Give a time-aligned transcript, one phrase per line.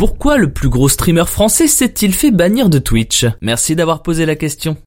[0.00, 3.26] Pourquoi le plus gros streamer français s'est-il fait bannir de Twitch?
[3.42, 4.78] Merci d'avoir posé la question.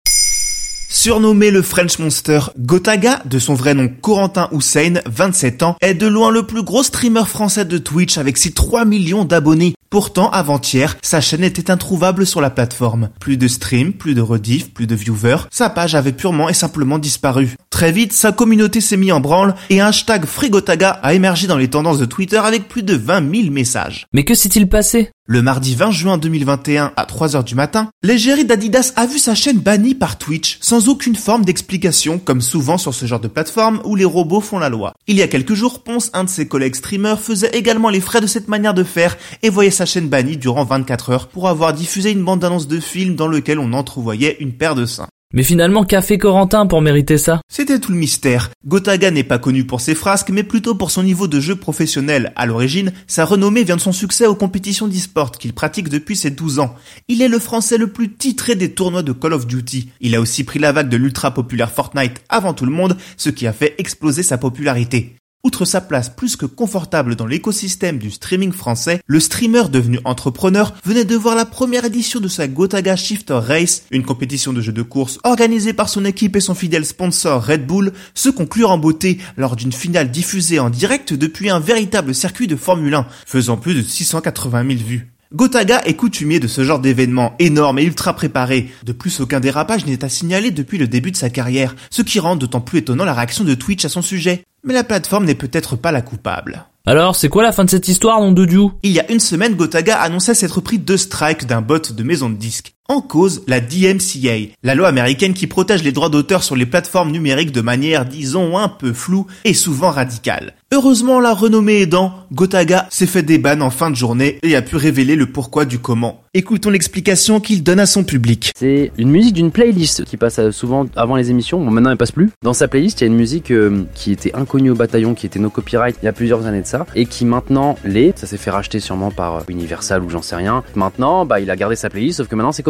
[0.95, 6.05] Surnommé le French Monster, Gotaga, de son vrai nom Corentin Hussein, 27 ans, est de
[6.05, 9.73] loin le plus gros streamer français de Twitch avec ses 3 millions d'abonnés.
[9.89, 13.09] Pourtant, avant-hier, sa chaîne était introuvable sur la plateforme.
[13.19, 16.99] Plus de streams, plus de rediff, plus de viewers, sa page avait purement et simplement
[16.99, 17.55] disparu.
[17.71, 21.57] Très vite, sa communauté s'est mise en branle et un hashtag FreeGotaga a émergé dans
[21.57, 24.05] les tendances de Twitter avec plus de 20 000 messages.
[24.13, 25.09] Mais que s'est-il passé?
[25.25, 29.57] Le mardi 20 juin 2021 à 3h du matin, l'égérie d'Adidas a vu sa chaîne
[29.57, 33.95] bannie par Twitch sans aucune forme d'explication comme souvent sur ce genre de plateforme où
[33.95, 34.91] les robots font la loi.
[35.07, 38.19] Il y a quelques jours, Ponce, un de ses collègues streamers, faisait également les frais
[38.19, 41.71] de cette manière de faire et voyait sa chaîne bannie durant 24 heures pour avoir
[41.71, 45.07] diffusé une bande-annonce de film dans lequel on entrevoyait une paire de seins.
[45.33, 48.51] Mais finalement, qu'a fait Corentin pour mériter ça C'était tout le mystère.
[48.67, 52.31] Gotaga n'est pas connu pour ses frasques, mais plutôt pour son niveau de jeu professionnel.
[52.35, 56.29] À l'origine, sa renommée vient de son succès aux compétitions d'e-sport qu'il pratique depuis ses
[56.29, 56.75] 12 ans.
[57.07, 59.89] Il est le français le plus titré des tournois de Call of Duty.
[60.01, 63.31] Il a aussi pris la vague de l'ultra populaire Fortnite avant tout le monde, ce
[63.31, 65.15] qui a fait exploser sa popularité.
[65.45, 70.73] Outre sa place plus que confortable dans l'écosystème du streaming français, le streamer devenu entrepreneur
[70.85, 74.71] venait de voir la première édition de sa Gotaga Shifter Race, une compétition de jeux
[74.71, 78.77] de course organisée par son équipe et son fidèle sponsor Red Bull, se conclure en
[78.77, 83.57] beauté lors d'une finale diffusée en direct depuis un véritable circuit de Formule 1, faisant
[83.57, 85.13] plus de 680 000 vues.
[85.33, 88.71] Gotaga est coutumier de ce genre d'événements énormes et ultra préparés.
[88.85, 92.21] De plus, aucun dérapage n'est à signaler depuis le début de sa carrière, ce qui
[92.21, 94.45] rend d'autant plus étonnant la réaction de Twitch à son sujet.
[94.65, 96.65] Mais la plateforme n'est peut-être pas la coupable.
[96.85, 98.63] Alors, c'est quoi la fin de cette histoire, nom de Dieu?
[98.81, 102.29] Il y a une semaine, Gotaga annonçait s'être pris deux strikes d'un bot de maison
[102.29, 102.73] de disques.
[102.89, 107.11] En cause, la DMCA, la loi américaine qui protège les droits d'auteur sur les plateformes
[107.11, 110.53] numériques de manière, disons, un peu floue et souvent radicale.
[110.73, 114.75] Heureusement, la renommée aidant, Gotaga s'est fait des en fin de journée et a pu
[114.75, 116.23] révéler le pourquoi du comment.
[116.33, 118.51] Écoutons l'explication qu'il donne à son public.
[118.55, 121.63] C'est une musique d'une playlist qui passe euh, souvent avant les émissions.
[121.63, 122.31] Bon, maintenant elle passe plus.
[122.41, 125.27] Dans sa playlist, il y a une musique euh, qui était inconnue au bataillon, qui
[125.27, 128.17] était no copyright il y a plusieurs années de ça, et qui maintenant l'est.
[128.17, 130.63] Ça s'est fait racheter sûrement par euh, Universal ou j'en sais rien.
[130.73, 132.63] Maintenant, bah, il a gardé sa playlist, sauf que maintenant c'est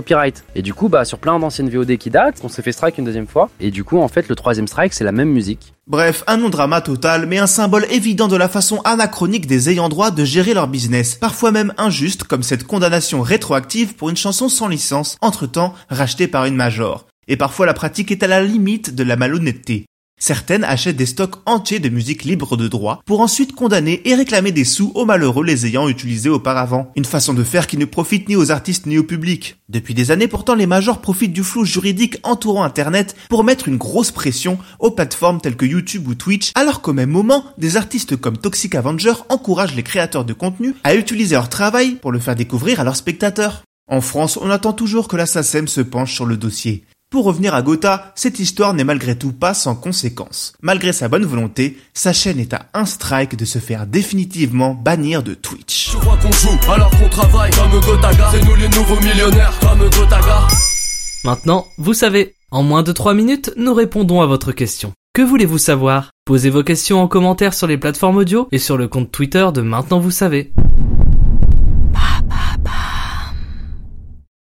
[0.55, 3.05] Et du coup, bah, sur plein d'anciennes VOD qui datent, on s'est fait strike une
[3.05, 3.49] deuxième fois.
[3.59, 5.73] Et du coup, en fait, le troisième strike, c'est la même musique.
[5.87, 10.11] Bref, un non-drama total, mais un symbole évident de la façon anachronique des ayants droit
[10.11, 14.67] de gérer leur business, parfois même injuste, comme cette condamnation rétroactive pour une chanson sans
[14.67, 17.05] licence, entre-temps rachetée par une major.
[17.27, 19.85] Et parfois la pratique est à la limite de la malhonnêteté.
[20.25, 24.53] Certaines achètent des stocks entiers de musique libre de droit pour ensuite condamner et réclamer
[24.53, 26.89] des sous aux malheureux les ayant utilisés auparavant.
[26.95, 29.57] Une façon de faire qui ne profite ni aux artistes ni au public.
[29.67, 33.75] Depuis des années pourtant, les majors profitent du flou juridique entourant Internet pour mettre une
[33.75, 38.15] grosse pression aux plateformes telles que YouTube ou Twitch, alors qu'au même moment, des artistes
[38.15, 42.37] comme Toxic Avenger encouragent les créateurs de contenu à utiliser leur travail pour le faire
[42.37, 43.63] découvrir à leurs spectateurs.
[43.91, 46.85] En France, on attend toujours que la se penche sur le dossier.
[47.13, 50.53] Pour revenir à Gotha, cette histoire n'est malgré tout pas sans conséquences.
[50.63, 55.21] Malgré sa bonne volonté, sa chaîne est à un strike de se faire définitivement bannir
[55.21, 55.91] de Twitch.
[55.91, 59.87] Tu crois qu'on joue alors qu'on travaille comme Gotaga C'est nous les nouveaux millionnaires comme
[59.91, 60.47] Gotaga
[61.23, 62.33] Maintenant, vous savez.
[62.49, 64.91] En moins de 3 minutes, nous répondons à votre question.
[65.13, 66.09] Que voulez-vous savoir?
[66.25, 69.61] Posez vos questions en commentaire sur les plateformes audio et sur le compte Twitter de
[69.61, 70.51] Maintenant vous savez.